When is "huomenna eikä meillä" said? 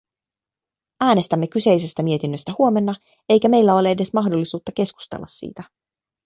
2.57-3.75